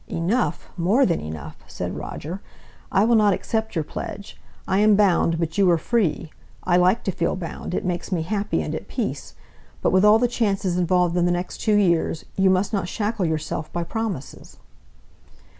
[0.07, 0.71] "Enough!
[0.77, 2.41] more than enough!" said Roger.
[2.91, 4.41] "I will not accept your pledge.
[4.67, 6.31] I am bound, but you are free.
[6.63, 9.35] I like to feel bound, it makes me happy and at peace,
[9.79, 13.25] but with all the chances involved in the next two years, you must not shackle
[13.27, 14.57] yourself by promises."